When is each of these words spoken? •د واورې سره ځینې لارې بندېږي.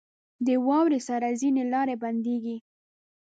•د 0.45 0.47
واورې 0.67 0.99
سره 1.07 1.27
ځینې 1.41 1.63
لارې 1.73 1.95
بندېږي. 2.03 2.57